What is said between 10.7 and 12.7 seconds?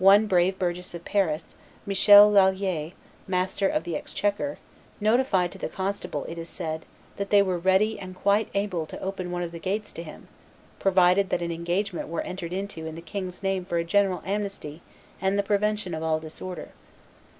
provided that an engagement were entered